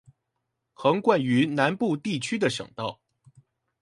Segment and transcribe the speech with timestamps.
[0.73, 2.99] 橫貫於南部地區的省道